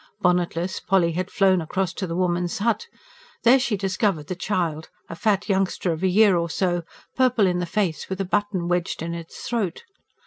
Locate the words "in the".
7.45-7.67